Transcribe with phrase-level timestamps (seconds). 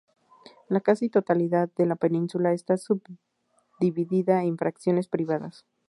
[0.67, 5.67] La casi totalidad de la península está subdividida en fracciones privadas.